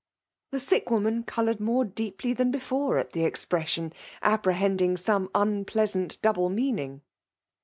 *' 0.27 0.49
The 0.53 0.59
sick 0.59 0.89
woman 0.89 1.21
coloured 1.21 1.59
more 1.59 1.85
deeply 1.85 2.33
than 2.33 2.49
before 2.49 2.97
at 2.97 3.13
the 3.13 3.23
expression, 3.23 3.93
apprehending 4.23 4.97
some 4.97 5.29
unpleasant 5.35 6.19
double 6.23 6.49
meaning. 6.49 7.01